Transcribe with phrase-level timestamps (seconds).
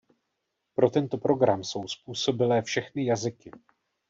[0.75, 3.51] Pro tento program jsou způsobilé všechny jazyky.